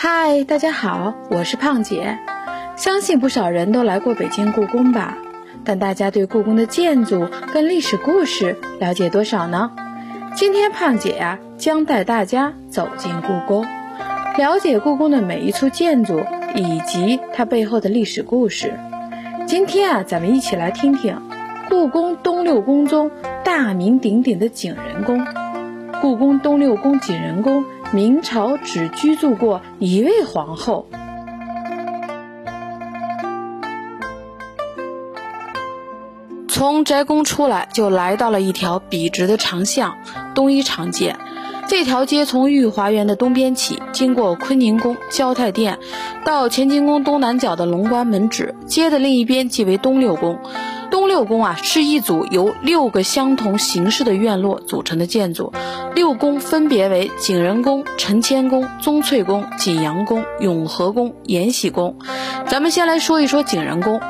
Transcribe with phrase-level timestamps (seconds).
[0.00, 2.20] 嗨，大家好，我是胖姐。
[2.76, 5.18] 相信不少人都来过北京故宫吧？
[5.64, 9.72] 但大家对故宫的建筑跟历史故事了解多少呢？
[10.36, 13.66] 今天胖姐呀，将带大家走进故宫，
[14.36, 16.22] 了解故宫的每一处建筑
[16.54, 18.78] 以及它背后的历史故事。
[19.46, 21.20] 今天啊，咱们一起来听听
[21.68, 23.10] 故宫东六宫中
[23.42, 25.26] 大名鼎鼎的景仁宫。
[26.00, 30.86] 故宫东六宫景仁宫，明朝只居住过一位皇后。
[36.48, 39.96] 从宅宫出来，就来到了一条笔直的长巷——
[40.34, 41.16] 东一长街。
[41.68, 45.78] 这条街从御华园的东边起，经过坤宁宫、交泰殿，
[46.24, 48.54] 到乾清宫东南角的龙关门址。
[48.66, 50.38] 街的另一边即为东六宫。
[50.90, 55.52] 东六宫啊，是一组由六个相同形式的院落组成的建筑。
[55.94, 61.96] 六宫分别为景仁宫、承乾宫、宗粹宫、景阳宫、永和宫、延禧宫。
[62.46, 64.00] 咱们先来说一说景仁宫。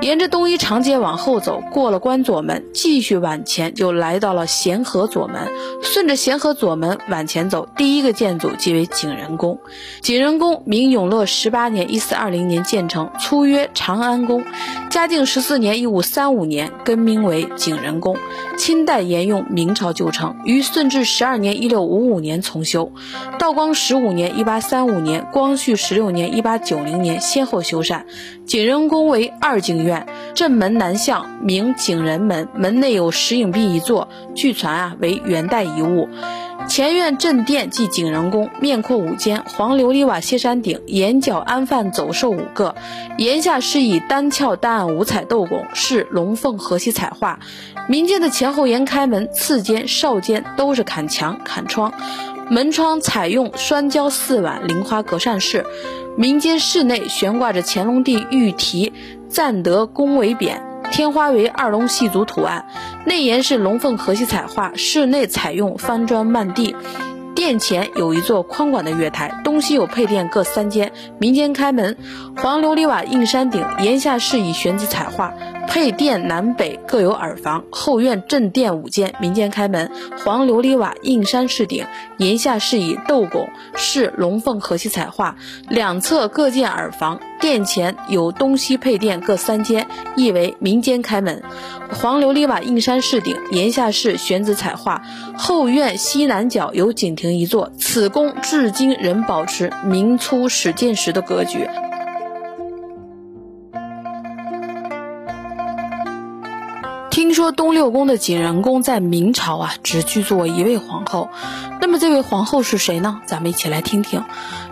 [0.00, 5.48] 沿着东一长街往后走，过了关左门，继续往前就来到了咸和左门。
[5.82, 9.60] 顺着咸和左门往前走，第一个建筑即为景仁宫。
[10.02, 14.44] 景仁宫明永乐十八年（一四二零年）建成，初曰长安宫。
[14.94, 18.16] 嘉靖十四年（一五三五年）更名为景仁宫。
[18.56, 22.92] 清代沿用，明朝旧称，于顺治十二年（一六五五年）重修。
[23.36, 28.04] 道光十五年（一八三五年）、光绪十六年（一八九零年）先后修缮。
[28.46, 30.06] 景仁宫为二进院。
[30.32, 36.08] 正门南向，名景仁门，门内有石影壁一座，据传啊为元代遗物。
[36.68, 42.74] 前院正殿即景仁宫，面阔五间，黄琉璃瓦歇山顶，檐角安放走兽五个，
[43.16, 47.38] 檐下是以单翘单案五彩斗拱，是龙凤和玺彩画。
[47.88, 51.92] 民间的前后檐开门、次间、少间都是砍墙砍窗，
[52.50, 55.64] 门窗采用双胶四碗菱花格扇式。
[56.16, 58.92] 民间室内悬挂着乾隆帝御题。
[59.28, 60.60] 赞德宫为匾，
[60.94, 62.66] 天花为二龙戏足图案，
[63.04, 66.76] 内檐是龙凤和玺彩画，室内采用翻砖漫地。
[67.34, 70.92] 殿前有一座宽广的月台，东西有配殿各三间。
[71.18, 71.96] 民间开门，
[72.36, 75.34] 黄琉璃瓦硬山顶，檐下饰以玄子彩画。
[75.66, 79.14] 配殿南北各有耳房，后院正殿五间。
[79.20, 79.90] 民间开门，
[80.24, 81.86] 黄琉璃瓦硬山饰顶，
[82.18, 85.36] 檐下饰以斗拱，饰龙凤和玺彩画。
[85.68, 87.20] 两侧各建耳房。
[87.40, 89.86] 殿前有东西配殿各三间，
[90.16, 91.42] 亦为民间开门。
[91.90, 95.02] 黄琉璃瓦硬山饰顶，檐下饰玄子彩画。
[95.36, 101.68] 后院西南角有景亭一座，此宫至今仍保持明初始建时的格局。
[107.34, 111.28] 说东六宫的景仁宫在明朝啊，只居住过一位皇后。
[111.80, 113.20] 那么这位皇后是谁呢？
[113.26, 114.24] 咱们一起来听听。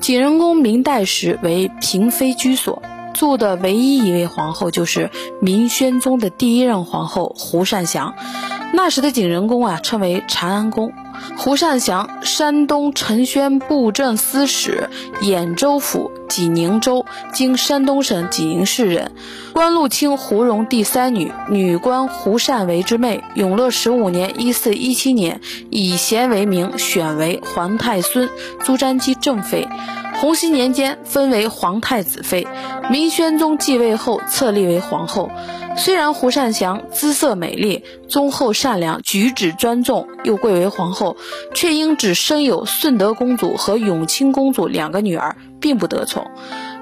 [0.00, 2.82] 景仁宫明代时为嫔妃居所，
[3.14, 5.10] 住的唯一一位皇后就是
[5.40, 8.14] 明宣宗的第一任皇后胡善祥。
[8.72, 10.92] 那时的景仁宫啊，称为长安宫。
[11.36, 14.90] 胡善祥，山东承宣布政司使，
[15.22, 19.12] 兖州府济宁州（今山东省济宁市）人。
[19.52, 23.24] 官禄卿胡荣第三女，女官胡善为之妹。
[23.34, 25.40] 永乐十五年（一四一七年），
[25.70, 28.28] 以贤为名，选为皇太孙
[28.64, 29.68] 朱瞻基正妃。
[30.20, 32.44] 洪熙年间，分为皇太子妃。
[32.90, 35.30] 明宣宗继位后，册立为皇后。
[35.76, 41.16] 虽然胡善祥姿色美丽、忠厚善良、举止端重，又贵为皇后，
[41.54, 46.30] 却因只生有顺德公主和永清公主两个女儿，并不得宠。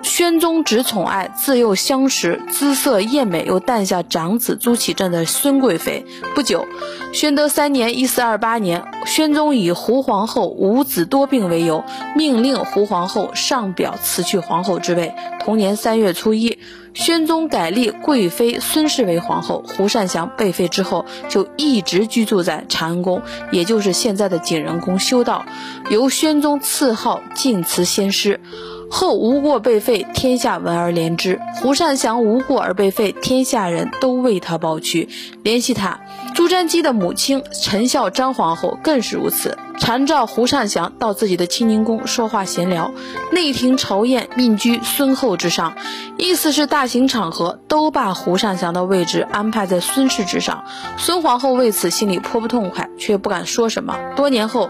[0.02, 6.06] 宣宗只宠爱自幼相识、姿色艳美又诞下长子朱祁镇的孙贵妃。
[6.34, 6.66] 不久，
[7.12, 11.82] 宣德三年（一四二八年），宣宗以胡皇后无子多病为由，
[12.14, 15.12] 命令胡皇后上表辞去皇后之位。
[15.46, 16.58] 同年三月初一。
[16.92, 23.22] 宣宗改立贵妃孙氏为皇后，胡善祥被废之后，就一直居住在长安宫，
[23.52, 25.46] 也就是现在的景仁宫修道。
[25.88, 28.40] 由宣宗赐号晋祠仙师。
[28.88, 31.40] 后无过被废，天下闻而怜之。
[31.56, 35.08] 胡善祥无过而被废，天下人都为他抱屈，
[35.44, 36.00] 怜惜他。
[36.36, 42.92] 朱瞻基的母亲陈孝章皇后更是如此，常召胡善祥到自己的清宁宫说话闲聊。
[43.32, 45.74] 内廷朝宴，命居孙后之上，
[46.18, 50.64] 意思是大型场合都把胡善祥的位置安排在孙氏之上。
[50.98, 53.96] 孙皇后为此心里颇不痛快，却不敢说什么。
[54.14, 54.68] 多年后。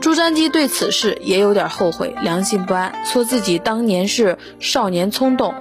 [0.00, 5.54] 朱瞻基对此事也有点后悔，良心不安，说自己当年是少年冲动。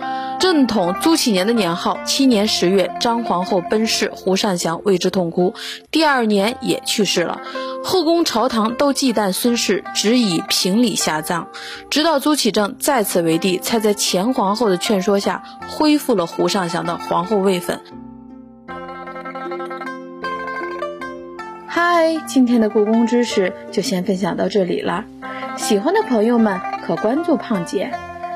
[0.43, 5.53] 正统朱启年的年号七年十月，张皇后奔逝，胡善祥为之痛哭。
[5.89, 7.39] 第二年也去世了，
[7.81, 11.47] 后宫朝堂都忌惮孙氏，只以平礼下葬。
[11.89, 17.79] 直到朱祁镇再次为帝，才在前皇后的劝说下恢复了胡尚祥的皇后位分。
[21.65, 25.05] 嗨，今天的故宫知识就先分享到这里了。
[25.55, 27.93] 喜欢的朋友们可关注胖姐，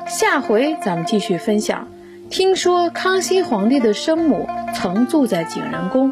[0.07, 1.85] 下回咱们继续分享。
[2.29, 6.11] 听说康熙皇帝的生母曾住在景仁宫，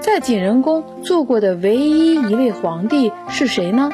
[0.00, 3.90] 在景仁宫住过的唯一一位皇帝是谁呢？